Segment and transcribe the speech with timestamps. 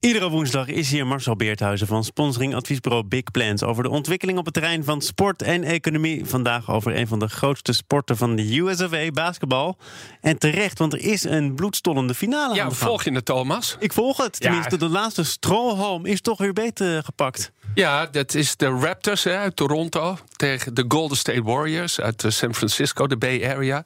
[0.00, 4.44] Iedere woensdag is hier Marcel Beerthuizen van sponsoring adviesbureau Big Plans over de ontwikkeling op
[4.44, 6.24] het terrein van sport en economie.
[6.24, 9.76] Vandaag over een van de grootste sporten van de USFA, basketbal.
[10.20, 12.54] En terecht, want er is een bloedstollende finale.
[12.54, 12.88] Ja, aan de gang.
[12.88, 13.76] volg je het, Thomas?
[13.78, 14.36] Ik volg het.
[14.38, 14.46] Ja.
[14.46, 17.52] Tenminste, de laatste strohalm is toch weer beter gepakt.
[17.74, 22.30] Ja, dat is de Raptors hè, uit Toronto tegen de Golden State Warriors uit eh,
[22.30, 23.84] San Francisco, de Bay Area.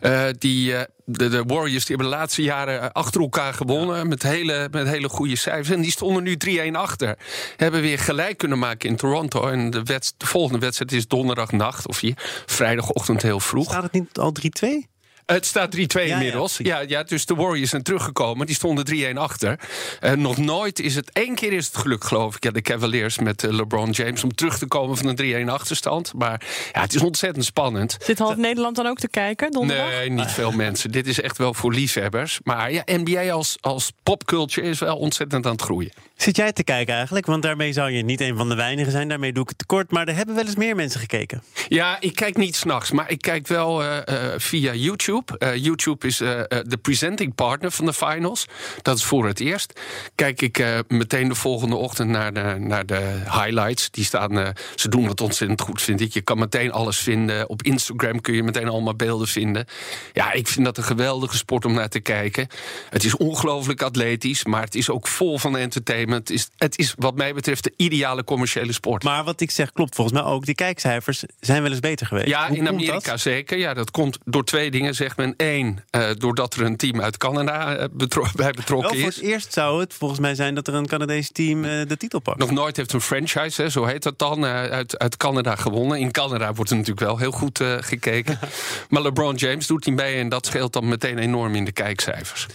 [0.00, 4.68] Eh, die, eh, de, Warriors die hebben de laatste jaren achter elkaar gewonnen met hele,
[4.70, 5.70] met hele goede cijfers.
[5.70, 7.18] En die stonden nu 3-1 achter.
[7.56, 9.48] Hebben weer gelijk kunnen maken in Toronto.
[9.48, 12.14] En de volgende wedstrijd is donderdagnacht of hier,
[12.46, 13.64] vrijdagochtend heel vroeg.
[13.64, 14.95] Staat het niet al 3-2?
[15.26, 16.56] Het staat 3-2 ja, inmiddels.
[16.62, 18.46] Ja, ja, dus de Warriors zijn teruggekomen.
[18.46, 19.58] Die stonden 3-1 achter.
[20.00, 21.10] Eh, nog nooit is het...
[21.12, 22.44] één keer is het geluk, geloof ik...
[22.44, 24.24] Ja, de Cavaliers met eh, LeBron James...
[24.24, 26.12] om terug te komen van een 3-1 achterstand.
[26.14, 27.96] Maar ja, het is ontzettend spannend.
[27.98, 29.90] Zit half Nederland dan ook te kijken donderdag?
[29.90, 30.90] Nee, niet veel mensen.
[30.90, 32.40] Dit is echt wel voor liefhebbers.
[32.42, 35.92] Maar ja, NBA als, als popculture is wel ontzettend aan het groeien.
[36.16, 37.26] Zit jij te kijken eigenlijk?
[37.26, 39.08] Want daarmee zou je niet een van de weinigen zijn.
[39.08, 39.90] Daarmee doe ik het tekort.
[39.90, 41.42] Maar er hebben wel eens meer mensen gekeken.
[41.68, 45.15] Ja, ik kijk niet s'nachts, maar ik kijk wel eh, eh, via YouTube.
[45.24, 48.46] Eh, YouTube is eh, eh, de presenting partner van de finals.
[48.82, 49.80] Dat is voor het eerst.
[50.14, 53.90] Kijk ik meteen de volgende ochtend naar de, naar de highlights.
[53.90, 56.12] Die staan, ze doen het ontzettend goed, vind ik.
[56.12, 57.48] Je kan meteen alles vinden.
[57.48, 59.66] Op Instagram kun je meteen allemaal beelden vinden.
[60.12, 62.48] Ja, ik vind dat een geweldige sport om naar te kijken.
[62.90, 66.28] Het is ongelooflijk atletisch, maar het is ook vol van entertainment.
[66.28, 69.02] Het is, het is wat mij betreft de ideale commerciële sport.
[69.02, 70.46] Maar wat ik zeg klopt volgens mij ook.
[70.46, 72.28] Die kijkcijfers zijn wel eens beter geweest.
[72.28, 73.58] Ja, Hoe in Amerika zeker.
[73.58, 75.34] Ja, dat komt door twee dingen, zegt men.
[75.36, 79.14] Eén, eh, doordat er een team uit Canada eh, betro- bij betrokken voor is.
[79.14, 82.20] het eerst zou het volgens mij zijn dat er een Canadees team eh, de titel
[82.20, 82.38] pakt.
[82.38, 85.98] Nog nooit heeft een franchise, hè, zo heet dat dan, uit, uit Canada gewonnen.
[85.98, 88.38] In Canada wordt er natuurlijk wel heel goed gekeken.
[88.88, 92.46] maar LeBron James doet hij mee en dat scheelt dan meteen enorm in de kijkcijfers.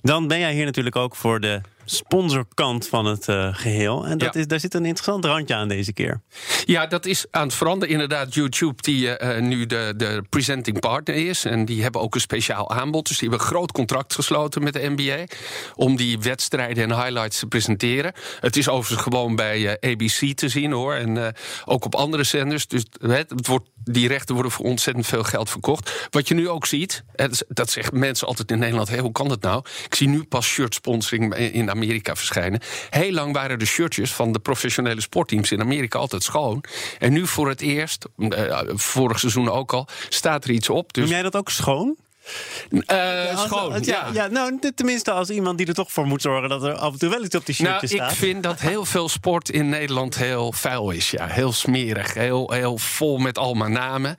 [0.00, 1.60] Dan ben jij hier natuurlijk ook voor de
[1.90, 4.06] sponsorkant van het eh, geheel.
[4.06, 4.40] En dat Ja.
[4.40, 6.20] is, daar zit een interessant randje aan deze keer.
[6.64, 7.92] Ja, dat is aan het veranderen.
[7.94, 11.44] Inderdaad, YouTube, die eh, eh, nu de, de presenting partner is.
[11.44, 13.08] En die hebben ook een speciaal aanbod.
[13.08, 15.24] Dus die hebben een groot contract gesloten met de NBA.
[15.74, 18.12] Om die wedstrijden en highlights te presenteren.
[18.40, 20.94] Het is overigens gewoon bij ABC te zien hoor.
[20.94, 21.34] En
[21.64, 22.66] ook op andere zenders.
[22.66, 26.06] Dus hè, het wordt, die rechten worden voor ontzettend veel geld verkocht.
[26.10, 29.28] Wat je nu ook ziet, dat- dat zeggen mensen altijd in Nederland: hé, hoe kan
[29.28, 29.64] dat nou?
[29.84, 31.76] Ik zie nu pas shirt sponsoring in Amerika
[32.16, 32.60] verschijnen.
[32.90, 36.64] Heel lang waren de shirtjes van de professionele sportteams in Amerika altijd schoon.
[36.98, 40.92] En nu voor het eerst, eh, vorig seizoen ook al, staat er iets op.
[40.92, 41.96] Dus Noem jij dat ook schoon?
[42.86, 44.06] Eh, Als- schoon, als- ja.
[44.12, 44.26] ja.
[44.26, 46.48] nou, tenminste als iemand die er toch voor moet zorgen...
[46.48, 48.14] dat er af en toe wel iets op die Nou, shirtjes ik staat.
[48.16, 51.10] vind dat heel veel sport in Nederland heel vuil is.
[51.10, 51.26] Ja.
[51.26, 54.16] Heel smerig, heel, heel vol met allemaal namen.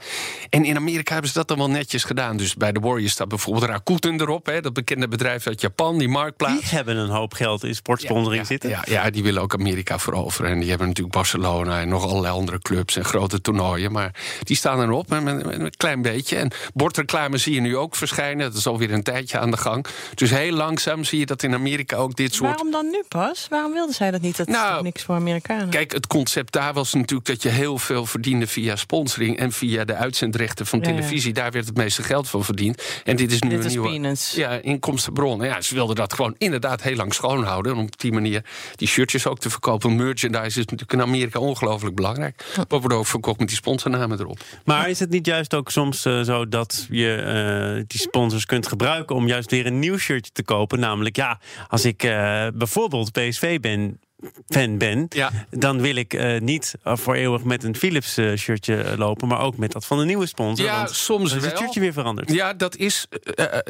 [0.50, 2.38] En in Amerika hebben ze dat dan wel netjes gedaan.
[2.38, 4.46] Dus bij de Warriors staat bijvoorbeeld Rakuten erop.
[4.46, 6.60] Hè, dat bekende bedrijf uit Japan, die marktplaats.
[6.62, 8.70] Die hebben een hoop geld in sportsponsoring ja, zitten.
[8.70, 10.52] Ja, ja, die willen ook Amerika veroveren.
[10.52, 13.92] En die hebben natuurlijk Barcelona en nog allerlei andere clubs en grote toernooien.
[13.92, 16.36] Maar die staan erop met, met- met een klein beetje.
[16.36, 18.50] En bordreclame zie je nu ook verschijnen.
[18.50, 19.86] Dat is alweer een tijdje aan de gang.
[20.16, 23.48] Dus heel langzaam zie je dat in Amerika ook dit soort Waarom dan nu pas?
[23.50, 24.38] Waarom wilden zij dat niet?
[24.38, 25.70] Dat is Nou, toch niks voor Amerikanen.
[25.70, 29.86] Kijk, het concept daar was natuurlijk dat je heel veel verdiende via sponsoring en via
[29.86, 30.96] de uitzendrechten van Ja, ja.
[30.96, 31.34] televisie.
[31.34, 32.84] Daar werd het meeste geld van verdiend.
[33.04, 34.32] En dit is nu Dit een is nieuwe peanuts.
[34.32, 35.42] Ja, inkomstenbron.
[35.42, 37.72] Ja, ze wilden dat gewoon inderdaad heel lang schoonhouden.
[37.76, 38.44] En op die manier
[38.76, 39.96] die shirtjes ook te verkopen.
[39.96, 42.46] Merchandise is natuurlijk in Amerika ongelooflijk belangrijk.
[42.70, 44.40] Maar worden ook verkocht met die sponsornamen erop.
[44.66, 48.68] Maar is het niet juist ook soms eh, zo dat je eh, die sponsors kunt
[48.68, 50.80] gebruiken om juist weer een nieuw shirtje te kopen?
[50.80, 54.00] Namelijk, ja, als ik eh, bijvoorbeeld PSV ben.
[54.48, 55.32] Fan ben, Ja.
[55.50, 59.42] dan wil ik eh, niet eh, voor eeuwig met een Philips eh, shirtje lopen, maar
[59.42, 60.66] ook met dat van een nieuwe sponsor.
[60.66, 62.32] Ja, want soms is het shirtje weer veranderd.
[62.32, 63.08] Ja, dat is,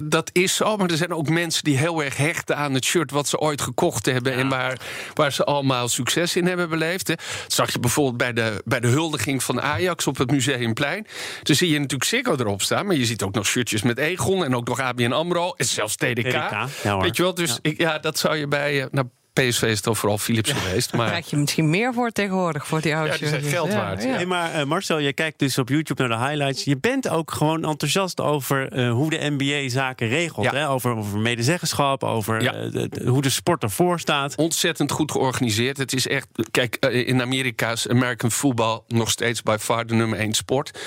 [0.04, 0.78] dat is zo.
[0.78, 3.62] Maar er zijn ook mensen die heel erg hechten aan het shirt wat ze ooit
[3.62, 4.34] gekocht hebben.
[4.34, 4.80] En waar,
[5.14, 7.08] waar ze allemaal succes in hebben beleefd.
[7.08, 7.16] Hè.
[7.16, 11.08] Dat zag je bijvoorbeeld bij de, bij de huldiging van Ajax op het Museumplein.
[11.44, 12.86] Toen zie je natuurlijk Ziggo erop staan.
[12.86, 15.54] Maar je ziet ook nog shirtjes met Egon en ook nog ABN AMRO.
[15.58, 16.14] En zelfs TDK.
[16.16, 16.98] TDK, ja.
[17.00, 17.58] Weet je wel, dus Ja.
[17.62, 18.88] Ik, ja, dat zou je bij...
[18.92, 20.90] nou, PSV is toch vooral Philips geweest.
[20.92, 23.20] Daar Maar krijg je misschien meer voor tegenwoordig voor die Ja, oudjes.
[23.20, 24.10] die zijn geld waard, ja.
[24.10, 26.64] Hey, maar eh, Marcel, je kijkt dus op YouTube naar de highlights.
[26.64, 30.46] Je bent ook gewoon enthousiast over eh, hoe de NBA zaken regelt.
[30.46, 30.54] Ja.
[30.54, 30.70] Hè?
[30.70, 32.54] Over, over medezeggenschap, over Ja.
[32.54, 34.36] eh, de- de- hoe de sport ervoor staat.
[34.36, 35.78] ontzettend goed georganiseerd.
[35.78, 40.20] Het is echt, kijk, in Amerika is American football nog steeds by far de nummer
[40.20, 40.80] één sport.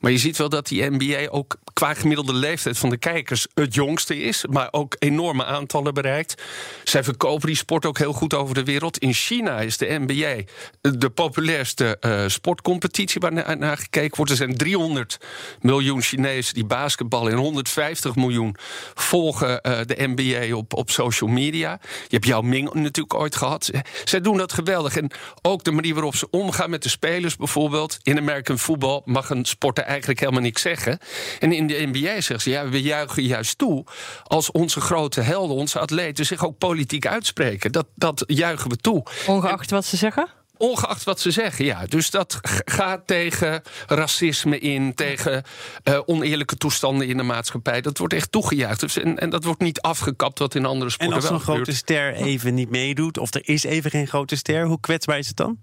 [0.00, 3.74] Maar je ziet wel dat die NBA ook qua gemiddelde leeftijd van de kijkers het
[3.74, 6.42] jongste is, maar ook enorme aantallen bereikt.
[6.84, 8.98] Zij verkopen die sport ook heel goed over de wereld.
[8.98, 10.42] In China is de NBA
[10.80, 14.30] de populairste eh, sportcompetitie waar naar, naar gekeken wordt.
[14.30, 15.18] Er zijn 300
[15.60, 18.56] miljoen Chinezen die basketballen en 150 miljoen
[18.94, 21.78] volgen eh, de NBA op, op social media.
[21.82, 23.70] Je hebt Yao Ming natuurlijk ooit gehad.
[24.04, 24.96] Zij doen dat geweldig.
[24.96, 25.10] En
[25.42, 27.98] ook de manier waarop ze omgaan met de spelers bijvoorbeeld.
[28.02, 30.98] In American football mag een sporter eigenlijk helemaal niks zeggen.
[31.38, 33.84] En in de NBA zeggen ze, ja, we juichen juist toe...
[34.22, 37.72] als onze grote helden, onze atleten zich ook politiek uitspreken.
[37.76, 39.02] Dat, dat juichen we toe.
[39.26, 40.28] Ongeacht wat ze zeggen?
[40.58, 41.86] Ongeacht wat ze zeggen, ja.
[41.86, 45.42] Dus dat gaat tegen racisme in, tegen
[45.82, 47.80] eh, oneerlijke toestanden in de maatschappij.
[47.80, 48.80] Dat wordt echt toegejuicht.
[48.80, 51.40] Dus en, en dat wordt niet afgekapt, wat in andere En sporten als wel zo'n
[51.40, 51.76] grote gebeurt.
[51.76, 55.36] ster even niet meedoet, of er is even geen grote ster, hoe kwetsbaar is het
[55.36, 55.58] dan?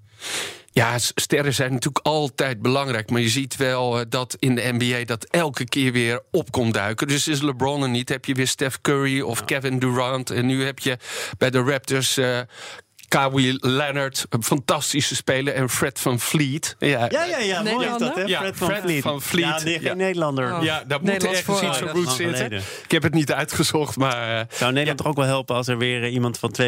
[0.71, 3.09] Ja, sterren zijn natuurlijk altijd belangrijk.
[3.09, 6.73] Maar je ziet wel eh, dat in de NBA dat elke keer weer op komt
[6.73, 7.07] duiken.
[7.07, 10.29] Dus is LeBron er niet, heb je weer Steph Curry of Kevin Durant.
[10.29, 10.97] En nu heb je
[11.37, 12.17] bij de Raptors...
[12.17, 12.39] eh
[13.13, 15.53] Kawhi Leonard, een fantastische speler.
[15.53, 16.75] En Fred van Vliet.
[16.79, 17.61] Ja, Ja, ja, ja.
[17.61, 18.21] Mooi is dat, hè?
[18.21, 19.01] Ja, Fred van Fred Vliet.
[19.01, 19.45] van Vliet.
[19.45, 19.93] Ja, nee, geen Ja.
[19.93, 20.55] Nederlander.
[20.55, 20.63] Oh.
[20.63, 22.35] Ja, daar moet ergens voor- iets van dat roots zitten.
[22.35, 22.61] geleden.
[22.83, 24.39] Ik heb het niet uitgezocht, maar...
[24.39, 26.67] eh, Zou Nederland toch ook wel helpen als er weer eh, iemand van 2,24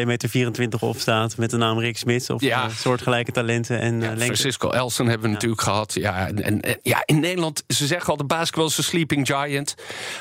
[0.58, 2.64] meter op staat met de naam Rick Smits of Ja.
[2.64, 4.24] eh, soortgelijke talenten en eh, Ja, lengte?
[4.24, 5.94] Francisco Elson hebben we natuurlijk gehad.
[5.94, 9.74] Ja, en, ja, in Nederland, ze zeggen al, de basketbal is een sleeping giant.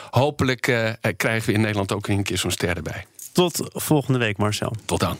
[0.10, 3.06] Hopelijk eh, eh, krijgen we in Nederland ook een keer zo'n ster erbij.
[3.32, 4.74] Tot volgende week, Marcel.
[4.86, 5.20] Tot dan.